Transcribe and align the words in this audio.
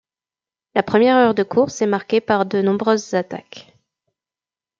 La 0.73 0.81
première 0.81 1.15
heure 1.15 1.35
de 1.35 1.43
course 1.43 1.83
est 1.83 1.85
marquée 1.85 2.21
par 2.21 2.47
de 2.47 2.59
nombreuses 2.59 3.13
attaques. 3.13 3.67